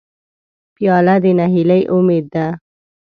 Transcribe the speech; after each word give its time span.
پیاله 0.75 1.15
د 1.23 1.25
نهیلۍ 1.39 1.81
امید 1.95 2.25
ده. 2.33 2.47